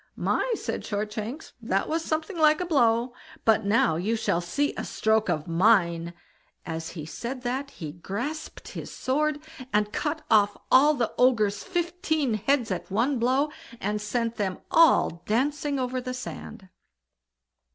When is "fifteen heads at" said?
11.63-12.89